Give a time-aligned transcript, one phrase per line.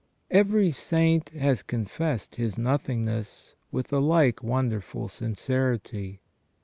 [0.31, 6.21] Every saint has confessed his nothingness with a like wonderful sincerity.